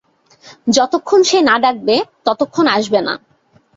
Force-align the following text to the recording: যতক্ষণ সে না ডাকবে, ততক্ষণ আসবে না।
যতক্ষণ 0.67 1.19
সে 1.23 1.39
না 1.49 1.55
ডাকবে, 1.63 1.95
ততক্ষণ 2.25 2.65
আসবে 2.75 2.99
না। 3.07 3.13